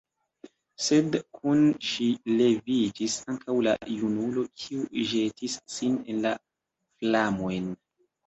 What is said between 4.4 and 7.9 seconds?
kiu ĵetis sin en la flamojn.